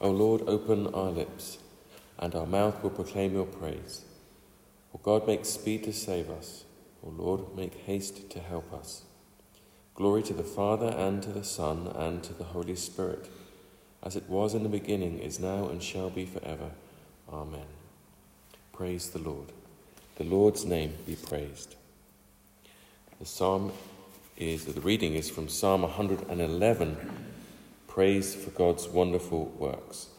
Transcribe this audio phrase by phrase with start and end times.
[0.00, 1.58] O Lord, open our lips,
[2.18, 4.02] and our mouth will proclaim your praise.
[4.94, 6.64] O God, make speed to save us.
[7.04, 9.02] O Lord, make haste to help us.
[9.94, 13.28] Glory to the Father, and to the Son, and to the Holy Spirit,
[14.02, 16.70] as it was in the beginning, is now, and shall be forever.
[17.30, 17.66] Amen.
[18.72, 19.52] Praise the Lord.
[20.16, 21.74] The Lord's name be praised.
[23.18, 23.72] The psalm
[24.38, 26.96] is, the reading is from Psalm 111
[27.90, 30.10] Praise for God's wonderful works.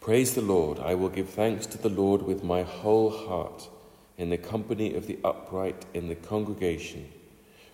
[0.00, 0.78] Praise the Lord.
[0.78, 3.68] I will give thanks to the Lord with my whole heart,
[4.16, 7.12] in the company of the upright in the congregation.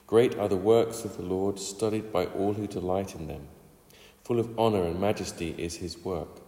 [0.09, 3.47] Great are the works of the Lord, studied by all who delight in them.
[4.25, 6.41] Full of honor and majesty is his work,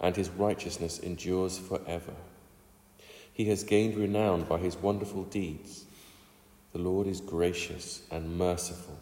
[0.00, 2.16] and his righteousness endures forever.
[3.32, 5.84] He has gained renown by his wonderful deeds.
[6.72, 8.98] The Lord is gracious and merciful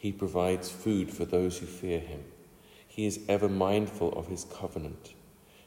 [0.00, 2.24] he provides food for those who fear him.
[2.88, 5.12] He is ever mindful of his covenant.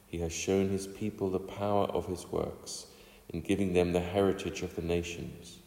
[0.08, 2.86] He has shown his people the power of his works
[3.28, 5.58] in giving them the heritage of the nations.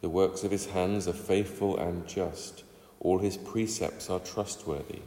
[0.00, 2.64] The works of his hands are faithful and just.
[3.00, 5.02] All his precepts are trustworthy.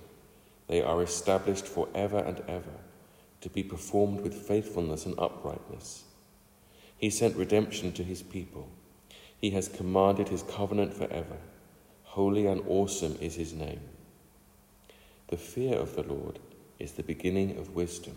[0.67, 2.77] They are established for ever and ever,
[3.41, 6.03] to be performed with faithfulness and uprightness.
[6.95, 8.69] He sent redemption to his people.
[9.41, 11.37] He has commanded his covenant forever.
[12.17, 13.79] Holy and awesome is his name.
[15.27, 16.39] The fear of the Lord
[16.79, 18.15] is the beginning of wisdom.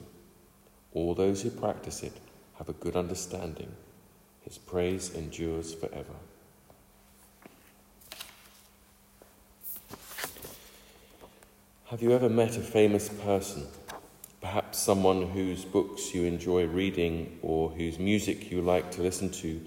[0.95, 2.15] All those who practice it
[2.57, 3.71] have a good understanding.
[4.41, 6.15] His praise endures forever.
[11.89, 13.67] Have you ever met a famous person?
[14.41, 19.61] Perhaps someone whose books you enjoy reading, or whose music you like to listen to,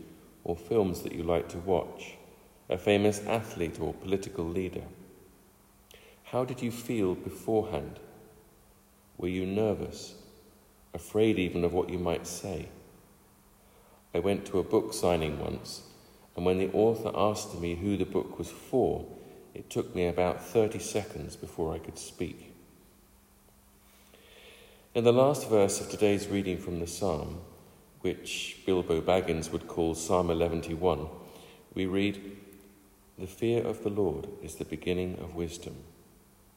[0.43, 2.15] or films that you like to watch?
[2.73, 4.81] A famous athlete or political leader?
[6.23, 7.99] How did you feel beforehand?
[9.15, 10.15] Were you nervous,
[10.91, 12.69] afraid even of what you might say?
[14.15, 15.83] I went to a book signing once,
[16.35, 19.05] and when the author asked me who the book was for,
[19.53, 22.55] it took me about 30 seconds before I could speak.
[24.95, 27.41] In the last verse of today's reading from the psalm,
[28.01, 30.63] which Bilbo Baggins would call Psalm 11,
[31.75, 32.37] we read,
[33.23, 35.77] the fear of the Lord is the beginning of wisdom.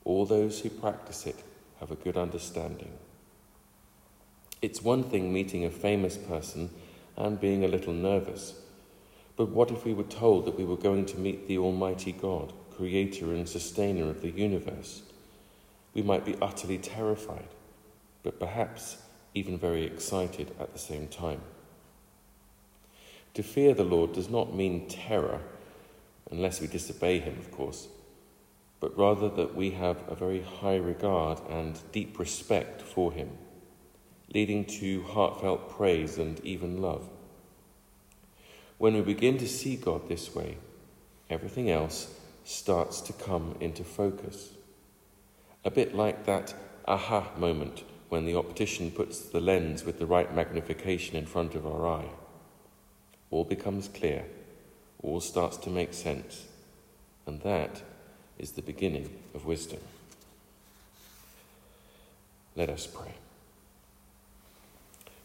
[0.02, 1.36] All those who practice it
[1.78, 2.90] have a good understanding.
[4.60, 6.70] It's one thing meeting a famous person
[7.16, 8.54] and being a little nervous,
[9.36, 12.52] but what if we were told that we were going to meet the Almighty God,
[12.72, 15.02] creator and sustainer of the universe?
[15.94, 17.46] We might be utterly terrified,
[18.24, 18.96] but perhaps
[19.34, 21.42] even very excited at the same time.
[23.34, 25.42] To fear the Lord does not mean terror
[26.30, 27.88] unless we disobey him, of course,
[28.80, 33.30] but rather that we have a very high regard and deep respect for him,
[34.34, 37.08] leading to heartfelt praise and even love.
[38.78, 40.58] When we begin to see God this way,
[41.30, 42.12] everything else
[42.44, 44.50] starts to come into focus.
[45.64, 46.54] A bit like that
[46.86, 51.66] aha moment when the optician puts the lens with the right magnification in front of
[51.66, 52.10] our eye.
[53.30, 54.26] All becomes clear
[55.06, 56.44] all starts to make sense.
[57.26, 57.82] And that
[58.38, 59.80] is the beginning of wisdom.
[62.56, 63.14] Let us pray.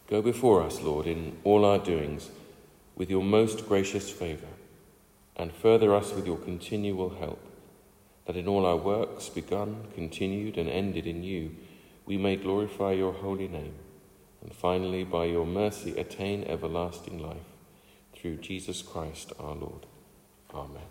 [0.08, 2.30] Go before us, Lord, in all our doings
[2.94, 4.46] with your most gracious favour,
[5.36, 7.40] and further us with your continual help,
[8.26, 11.56] that in all our works, begun, continued, and ended in you,
[12.04, 13.74] we may glorify your holy name,
[14.42, 17.51] and finally, by your mercy, attain everlasting life
[18.22, 19.84] through Jesus Christ our Lord.
[20.54, 20.82] Amen.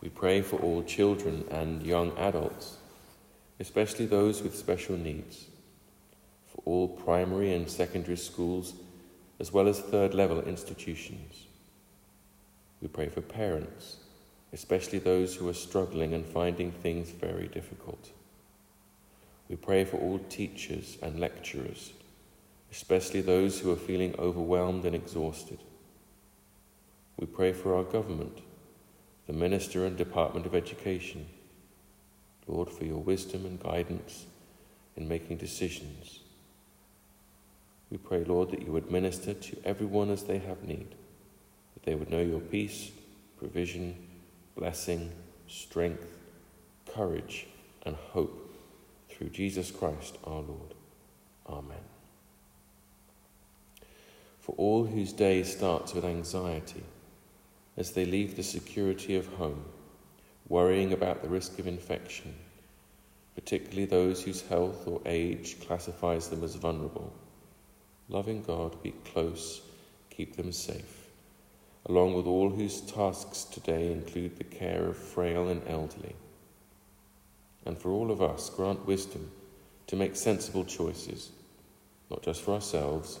[0.00, 2.78] We pray for all children and young adults,
[3.60, 5.44] especially those with special needs,
[6.48, 8.74] for all primary and secondary schools,
[9.38, 11.46] as well as third level institutions.
[12.80, 13.98] We pray for parents,
[14.52, 18.10] especially those who are struggling and finding things very difficult.
[19.48, 21.92] We pray for all teachers and lecturers
[22.72, 25.58] especially those who are feeling overwhelmed and exhausted.
[27.18, 28.38] We pray for our government,
[29.28, 31.26] the Minister and Department of Education.
[32.46, 34.26] Lord, for your wisdom and guidance
[34.96, 36.20] in making decisions.
[37.90, 40.94] We pray, Lord, that you would minister to everyone as they have need,
[41.74, 42.90] that they would know your peace,
[43.38, 43.94] provision,
[44.56, 45.12] blessing,
[45.46, 46.06] strength,
[46.92, 47.46] courage,
[47.84, 48.50] and hope
[49.08, 50.74] through Jesus Christ our Lord.
[51.46, 52.01] Amen
[54.42, 56.82] for all whose day starts with anxiety
[57.76, 59.64] as they leave the security of home,
[60.48, 62.34] worrying about the risk of infection,
[63.36, 67.12] particularly those whose health or age classifies them as vulnerable.
[68.08, 69.62] Loving God, be close,
[70.10, 71.06] keep them safe,
[71.86, 76.16] along with all whose tasks today include the care of frail and elderly.
[77.64, 79.30] And for all of us, grant wisdom
[79.86, 81.30] to make sensible choices,
[82.10, 83.20] not just for ourselves,